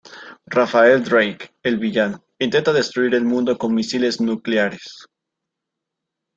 [0.55, 5.05] Raphael Drake: El villano, intenta destruir el mundo con misiles nucleares.